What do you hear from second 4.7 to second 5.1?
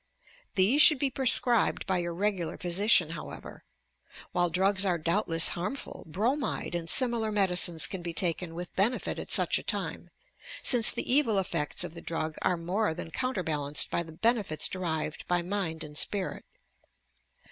are